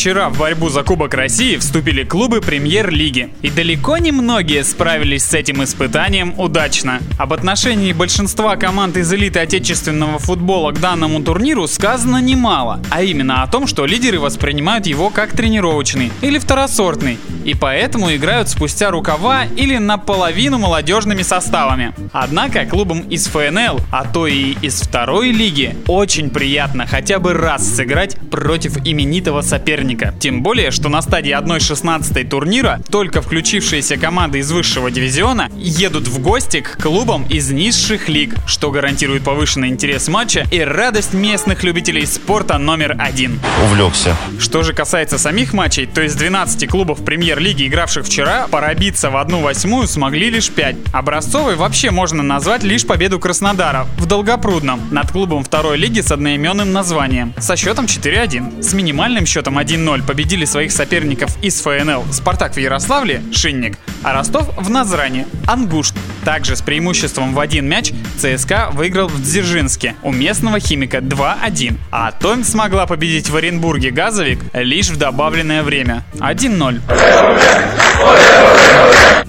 Вчера 0.00 0.30
в 0.30 0.38
борьбу 0.38 0.70
за 0.70 0.82
Кубок 0.82 1.12
России 1.12 1.58
вступили 1.58 2.04
клубы 2.04 2.40
премьер-лиги. 2.40 3.34
И 3.42 3.50
далеко 3.50 3.98
не 3.98 4.12
многие 4.12 4.64
справились 4.64 5.24
с 5.24 5.34
этим 5.34 5.62
испытанием 5.62 6.32
удачно. 6.40 7.00
Об 7.18 7.34
отношении 7.34 7.92
большинства 7.92 8.56
команд 8.56 8.96
из 8.96 9.12
элиты 9.12 9.40
отечественного 9.40 10.18
футбола 10.18 10.72
к 10.72 10.80
данному 10.80 11.22
турниру 11.22 11.66
сказано 11.66 12.16
немало. 12.16 12.80
А 12.88 13.02
именно 13.02 13.42
о 13.42 13.46
том, 13.46 13.66
что 13.66 13.84
лидеры 13.84 14.18
воспринимают 14.18 14.86
его 14.86 15.10
как 15.10 15.32
тренировочный 15.32 16.10
или 16.22 16.38
второсортный. 16.38 17.18
И 17.50 17.54
поэтому 17.54 18.14
играют 18.14 18.48
спустя 18.48 18.92
рукава 18.92 19.44
или 19.56 19.76
наполовину 19.76 20.58
молодежными 20.58 21.22
составами. 21.22 21.92
Однако 22.12 22.64
клубам 22.64 23.00
из 23.00 23.26
ФНЛ, 23.26 23.80
а 23.90 24.04
то 24.04 24.28
и 24.28 24.52
из 24.62 24.80
второй 24.80 25.32
лиги, 25.32 25.76
очень 25.88 26.30
приятно 26.30 26.86
хотя 26.86 27.18
бы 27.18 27.32
раз 27.32 27.68
сыграть 27.68 28.16
против 28.30 28.76
именитого 28.86 29.40
соперника. 29.40 30.14
Тем 30.20 30.44
более, 30.44 30.70
что 30.70 30.88
на 30.88 31.02
стадии 31.02 31.36
1-16 31.36 32.28
турнира 32.28 32.80
только 32.88 33.20
включившиеся 33.20 33.96
команды 33.96 34.38
из 34.38 34.52
высшего 34.52 34.88
дивизиона 34.88 35.50
едут 35.56 36.06
в 36.06 36.20
гости 36.20 36.60
к 36.60 36.80
клубам 36.80 37.24
из 37.24 37.50
низших 37.50 38.08
лиг, 38.08 38.36
что 38.46 38.70
гарантирует 38.70 39.24
повышенный 39.24 39.70
интерес 39.70 40.06
матча 40.06 40.46
и 40.52 40.60
радость 40.60 41.14
местных 41.14 41.64
любителей 41.64 42.06
спорта 42.06 42.58
номер 42.58 42.94
один. 42.96 43.40
увлекся. 43.64 44.16
Что 44.38 44.62
же 44.62 44.72
касается 44.72 45.18
самих 45.18 45.52
матчей, 45.52 45.86
то 45.86 46.00
из 46.00 46.14
12 46.14 46.68
клубов 46.68 47.04
премьер-лиги, 47.40 47.68
игравших 47.68 48.04
вчера, 48.04 48.48
пробиться 48.48 49.08
в 49.08 49.16
одну 49.16 49.40
восьмую 49.40 49.86
смогли 49.88 50.28
лишь 50.28 50.50
5. 50.50 50.76
Образцовой 50.92 51.56
вообще 51.56 51.90
можно 51.90 52.22
назвать 52.22 52.62
лишь 52.62 52.86
победу 52.86 53.18
Краснодара 53.18 53.86
в 53.96 54.04
Долгопрудном 54.04 54.80
над 54.90 55.10
клубом 55.10 55.42
второй 55.42 55.78
лиги 55.78 56.02
с 56.02 56.12
одноименным 56.12 56.70
названием 56.72 57.32
со 57.38 57.56
счетом 57.56 57.86
4-1. 57.86 58.62
С 58.62 58.74
минимальным 58.74 59.24
счетом 59.24 59.58
1-0 59.58 60.06
победили 60.06 60.44
своих 60.44 60.70
соперников 60.70 61.42
из 61.42 61.58
ФНЛ 61.62 62.12
Спартак 62.12 62.56
в 62.56 62.58
Ярославле, 62.58 63.22
Шинник, 63.32 63.78
а 64.02 64.12
Ростов 64.12 64.50
в 64.58 64.68
Назране, 64.68 65.26
Ангушт. 65.46 65.89
Также 66.24 66.56
с 66.56 66.62
преимуществом 66.62 67.34
в 67.34 67.40
один 67.40 67.68
мяч 67.68 67.92
ЦСКА 68.18 68.70
выиграл 68.72 69.08
в 69.08 69.22
Дзержинске 69.22 69.94
у 70.02 70.12
местного 70.12 70.60
химика 70.60 70.98
2-1. 70.98 71.78
А 71.90 72.12
Томь 72.12 72.44
смогла 72.44 72.86
победить 72.86 73.30
в 73.30 73.36
Оренбурге 73.36 73.90
Газовик 73.90 74.40
лишь 74.52 74.90
в 74.90 74.96
добавленное 74.96 75.62
время 75.62 76.04
1-0. 76.18 77.79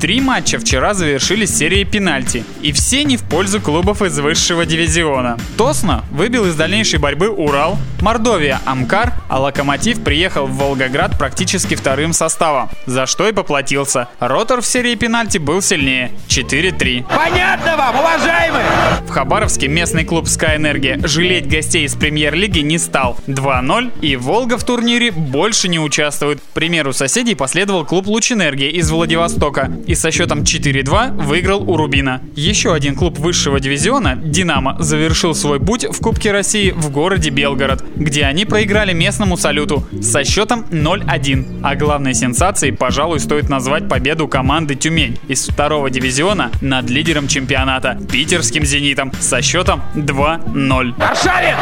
Три 0.00 0.20
матча 0.20 0.60
вчера 0.60 0.94
завершились 0.94 1.56
серией 1.56 1.84
пенальти, 1.84 2.44
и 2.62 2.70
все 2.70 3.02
не 3.02 3.16
в 3.16 3.24
пользу 3.24 3.60
клубов 3.60 4.00
из 4.00 4.16
высшего 4.20 4.64
дивизиона. 4.64 5.36
Тосно 5.56 6.04
выбил 6.12 6.46
из 6.46 6.54
дальнейшей 6.54 7.00
борьбы 7.00 7.28
Урал, 7.28 7.76
Мордовия 8.00 8.60
Амкар, 8.64 9.12
а 9.28 9.40
Локомотив 9.40 10.04
приехал 10.04 10.46
в 10.46 10.56
Волгоград 10.56 11.18
практически 11.18 11.74
вторым 11.74 12.12
составом, 12.12 12.70
за 12.86 13.06
что 13.06 13.28
и 13.28 13.32
поплатился. 13.32 14.06
Ротор 14.20 14.60
в 14.60 14.66
серии 14.66 14.94
пенальти 14.94 15.38
был 15.38 15.60
сильнее 15.60 16.12
4-3. 16.28 17.06
Понятно 17.08 17.76
вам, 17.76 17.98
уважаемые? 17.98 18.66
В 19.04 19.10
Хабаровске 19.10 19.66
местный 19.66 20.04
клуб 20.04 20.26
Sky 20.26 20.56
Энергия 20.56 21.00
жалеть 21.02 21.48
гостей 21.48 21.84
из 21.84 21.96
премьер-лиги 21.96 22.60
не 22.60 22.78
стал. 22.78 23.18
2-0, 23.26 24.00
и 24.00 24.14
Волга 24.14 24.58
в 24.58 24.64
турнире 24.64 25.10
больше 25.10 25.68
не 25.68 25.80
участвует. 25.80 26.40
К 26.40 26.54
примеру 26.54 26.92
соседей 26.92 27.34
последовал 27.34 27.84
клуб 27.84 28.06
Луч 28.06 28.30
Энергия 28.58 28.76
из 28.76 28.90
Владивостока 28.90 29.70
и 29.86 29.94
со 29.94 30.10
счетом 30.10 30.40
4-2 30.40 31.12
выиграл 31.22 31.62
у 31.70 31.76
Рубина. 31.76 32.22
Еще 32.34 32.74
один 32.74 32.96
клуб 32.96 33.16
высшего 33.16 33.60
дивизиона, 33.60 34.16
Динамо, 34.16 34.76
завершил 34.80 35.36
свой 35.36 35.60
путь 35.60 35.84
в 35.84 36.00
Кубке 36.00 36.32
России 36.32 36.72
в 36.72 36.90
городе 36.90 37.30
Белгород, 37.30 37.84
где 37.94 38.24
они 38.24 38.46
проиграли 38.46 38.92
местному 38.92 39.36
салюту 39.36 39.86
со 40.02 40.24
счетом 40.24 40.64
0-1. 40.70 41.60
А 41.62 41.76
главной 41.76 42.14
сенсацией, 42.14 42.72
пожалуй, 42.74 43.20
стоит 43.20 43.48
назвать 43.48 43.88
победу 43.88 44.26
команды 44.26 44.74
Тюмень 44.74 45.18
из 45.28 45.46
второго 45.46 45.88
дивизиона 45.88 46.50
над 46.60 46.90
лидером 46.90 47.28
чемпионата 47.28 47.96
питерским 48.10 48.64
«Зенитом» 48.64 49.12
со 49.20 49.40
счетом 49.40 49.82
2-0. 49.94 50.94
Аршавин! 51.00 51.54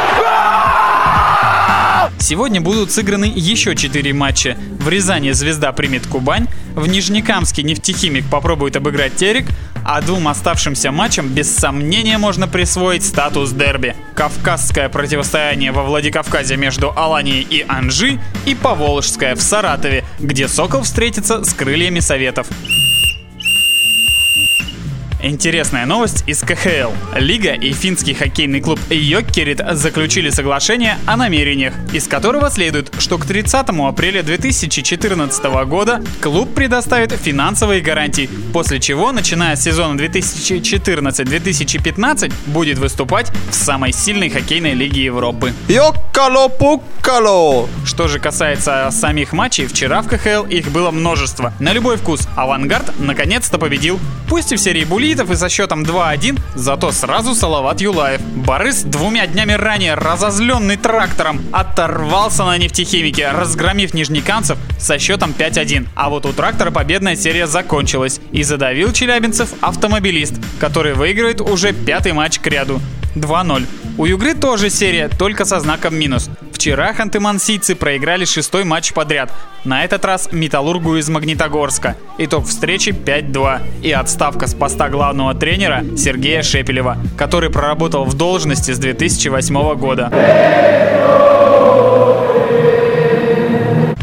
Сегодня 2.18 2.60
будут 2.60 2.90
сыграны 2.90 3.32
еще 3.34 3.74
4 3.74 4.12
матча. 4.12 4.56
В 4.78 4.88
Рязани 4.88 5.32
«Звезда» 5.32 5.72
примет 5.72 6.06
Кубань, 6.06 6.46
в 6.74 6.86
Нижнекамске 6.86 7.62
«Нефтехимик» 7.62 8.24
попробует 8.30 8.76
обыграть 8.76 9.16
Терек, 9.16 9.46
а 9.84 10.00
двум 10.00 10.28
оставшимся 10.28 10.90
матчам 10.90 11.28
без 11.28 11.54
сомнения 11.54 12.18
можно 12.18 12.48
присвоить 12.48 13.04
статус 13.04 13.52
дерби. 13.52 13.94
Кавказское 14.14 14.88
противостояние 14.88 15.72
во 15.72 15.84
Владикавказе 15.84 16.56
между 16.56 16.92
Аланией 16.96 17.46
и 17.48 17.64
Анжи 17.68 18.20
и 18.46 18.54
Поволжское 18.54 19.34
в 19.36 19.40
Саратове, 19.40 20.04
где 20.18 20.48
Сокол 20.48 20.82
встретится 20.82 21.44
с 21.44 21.52
крыльями 21.52 22.00
Советов. 22.00 22.48
Интересная 25.22 25.86
новость 25.86 26.24
из 26.26 26.40
КХЛ. 26.40 26.90
Лига 27.16 27.54
и 27.54 27.72
финский 27.72 28.12
хоккейный 28.12 28.60
клуб 28.60 28.78
Йоккерит 28.90 29.62
заключили 29.72 30.28
соглашение 30.28 30.98
о 31.06 31.16
намерениях, 31.16 31.72
из 31.92 32.06
которого 32.06 32.50
следует, 32.50 32.92
что 32.98 33.16
к 33.16 33.24
30 33.24 33.70
апреля 33.70 34.22
2014 34.22 35.44
года 35.66 36.02
клуб 36.20 36.52
предоставит 36.54 37.12
финансовые 37.12 37.80
гарантии, 37.80 38.28
после 38.52 38.78
чего, 38.78 39.10
начиная 39.10 39.56
с 39.56 39.62
сезона 39.62 39.98
2014-2015, 39.98 42.30
будет 42.46 42.76
выступать 42.78 43.32
в 43.50 43.54
самой 43.54 43.92
сильной 43.92 44.28
хоккейной 44.28 44.74
лиге 44.74 45.04
Европы. 45.04 45.54
Йоккало-пуккало! 45.68 47.68
Что 47.86 48.08
же 48.08 48.18
касается 48.18 48.90
самих 48.92 49.32
матчей, 49.32 49.66
вчера 49.66 50.02
в 50.02 50.08
КХЛ 50.08 50.44
их 50.44 50.70
было 50.70 50.90
множество. 50.90 51.54
На 51.58 51.72
любой 51.72 51.96
вкус. 51.96 52.28
Авангард 52.36 52.98
наконец-то 52.98 53.58
победил. 53.58 53.98
Пусть 54.28 54.52
и 54.52 54.56
в 54.56 54.60
серии 54.60 54.84
булитов 55.06 55.30
и 55.30 55.36
со 55.36 55.48
счетом 55.48 55.84
2-1, 55.84 56.36
зато 56.56 56.90
сразу 56.90 57.34
Салават 57.34 57.80
Юлаев. 57.80 58.20
Борис 58.20 58.82
двумя 58.82 59.26
днями 59.28 59.52
ранее, 59.52 59.94
разозленный 59.94 60.76
трактором, 60.76 61.40
оторвался 61.52 62.44
на 62.44 62.58
нефтехимике, 62.58 63.30
разгромив 63.30 63.94
нижнекамцев 63.94 64.58
со 64.80 64.98
счетом 64.98 65.32
5-1. 65.38 65.86
А 65.94 66.10
вот 66.10 66.26
у 66.26 66.32
трактора 66.32 66.72
победная 66.72 67.14
серия 67.14 67.46
закончилась. 67.46 68.20
И 68.32 68.42
задавил 68.42 68.92
челябинцев 68.92 69.50
автомобилист, 69.60 70.34
который 70.58 70.94
выигрывает 70.94 71.40
уже 71.40 71.72
пятый 71.72 72.12
матч 72.12 72.40
к 72.40 72.46
ряду. 72.48 72.80
2-0. 73.14 73.85
У 73.98 74.04
Югры 74.04 74.34
тоже 74.34 74.68
серия, 74.68 75.08
только 75.08 75.46
со 75.46 75.58
знаком 75.58 75.94
минус. 75.94 76.28
Вчера 76.52 76.92
ханты-мансийцы 76.92 77.74
проиграли 77.74 78.26
шестой 78.26 78.64
матч 78.64 78.92
подряд. 78.92 79.32
На 79.64 79.84
этот 79.84 80.04
раз 80.04 80.28
Металлургу 80.32 80.96
из 80.96 81.08
Магнитогорска. 81.08 81.96
Итог 82.18 82.46
встречи 82.46 82.90
5-2. 82.90 83.62
И 83.82 83.92
отставка 83.92 84.48
с 84.48 84.54
поста 84.54 84.90
главного 84.90 85.34
тренера 85.34 85.82
Сергея 85.96 86.42
Шепелева, 86.42 86.98
который 87.16 87.48
проработал 87.48 88.04
в 88.04 88.12
должности 88.14 88.72
с 88.72 88.78
2008 88.78 89.74
года. 89.76 90.12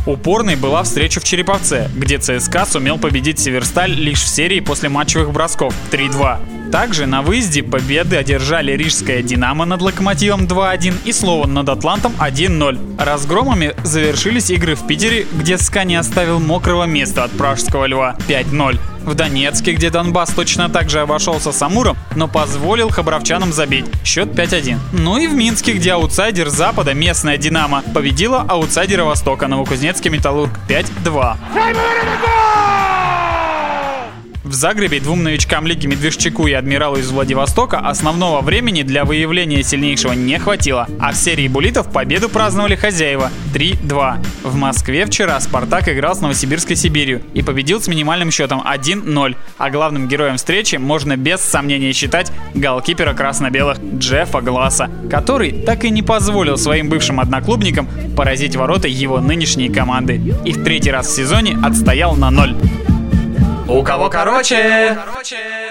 Упорной 0.07 0.55
была 0.55 0.81
встреча 0.81 1.19
в 1.19 1.23
Череповце, 1.23 1.87
где 1.95 2.17
ЦСКА 2.17 2.65
сумел 2.65 2.97
победить 2.97 3.39
Северсталь 3.39 3.91
лишь 3.91 4.23
в 4.23 4.27
серии 4.27 4.59
после 4.59 4.89
матчевых 4.89 5.31
бросков 5.31 5.75
3-2. 5.91 6.62
Также 6.73 7.06
на 7.06 7.22
выезде 7.22 7.61
победы 7.61 8.16
одержали 8.16 8.72
Рижская 8.72 9.22
Динамо 9.22 9.63
над 9.66 9.83
Локомотивом 9.83 10.45
2-1 10.45 10.95
и 11.06 11.12
Слован 11.13 11.53
над 11.53 11.69
Атлантом 11.69 12.13
1-0. 12.19 12.95
Разгромами 12.97 13.75
завершились 13.83 14.50
игры 14.50 14.74
в 14.74 14.88
Питере, 14.88 15.27
где 15.33 15.59
СКА 15.59 15.83
не 15.83 15.95
оставил 15.95 16.39
мокрого 16.39 16.86
места 16.86 17.25
от 17.25 17.31
Пражского 17.38 17.86
Льва 17.86 18.15
5-0. 18.27 18.80
В 19.03 19.13
Донецке, 19.13 19.74
где 19.74 19.92
Донбасс 19.92 20.31
точно 20.31 20.68
так 20.68 20.89
же 20.89 21.01
обошелся 21.01 21.51
с 21.51 21.62
Амуром, 21.62 21.95
но 22.15 22.27
позволил 22.27 22.89
хабаровчанам 22.89 23.53
забить. 23.53 23.86
Счет 24.03 24.30
5-1. 24.30 24.80
Ну 24.94 25.19
и 25.19 25.27
в 25.27 25.36
Минске, 25.36 25.74
где 25.74 25.92
аутсайдер 25.92 26.50
Запада, 26.50 26.95
местная 26.95 27.38
Динамо, 27.38 27.83
победила 27.94 28.42
аутсайдера 28.50 29.03
Востока, 29.03 29.47
Новокузнецкий 29.47 30.09
Металлург 30.09 30.50
5-2. 30.68 31.38
В 34.44 34.51
Загребе 34.51 35.00
двум 35.00 35.24
новичкам 35.24 35.66
лиги 35.66 35.88
Медвежчаку 35.88 36.48
и 36.48 36.51
Адмиралу 36.51 36.98
из 36.98 37.10
Владивостока 37.10 37.80
основного 37.80 38.42
времени 38.42 38.84
для 38.84 39.06
выявления 39.06 39.63
сильнейшего 39.63 40.12
не 40.12 40.38
хватило, 40.38 40.86
а 41.00 41.13
в 41.13 41.16
серии 41.16 41.48
буллитов 41.48 41.90
победу 41.90 42.28
праздновали 42.28 42.75
хозяева 42.75 43.31
3-2. 43.54 44.25
В 44.44 44.56
Москве 44.56 45.06
вчера 45.06 45.40
Спартак 45.40 45.88
играл 45.88 46.13
с 46.13 46.19
Новосибирской 46.19 46.75
Сибирью 46.75 47.22
и 47.34 47.42
победил 47.42 47.80
с 47.80 47.88
минимальным 47.88 48.31
счетом 48.31 48.62
1-0, 48.62 49.38
а 49.57 49.69
главным 49.69 50.10
героем 50.10 50.36
встречи 50.36 50.75
можно 50.75 51.16
без 51.16 51.40
сомнения 51.40 51.94
считать 51.94 52.30
голкипера 52.54 53.13
красно-белых 53.13 53.78
Джеффа 53.95 54.42
Гласса, 54.42 54.92
который 55.10 55.54
так 55.54 55.86
и 55.86 55.90
не 55.90 56.01
позволил 56.01 56.57
своим 56.57 56.90
бывшим 56.90 57.22
одноклубникам 57.22 57.88
поразить 58.18 58.57
ворота 58.57 58.90
его 58.90 59.22
нынешней 59.22 59.69
команды 59.69 60.22
и 60.44 60.51
в 60.51 60.66
третий 60.66 60.92
раз 60.92 61.07
в 61.07 61.16
сезоне 61.16 61.57
отстоял 61.63 62.18
на 62.18 62.30
ноль. 62.30 62.57
У 63.73 63.83
кого 63.83 64.07
короче? 64.07 64.95
короче. 64.95 65.62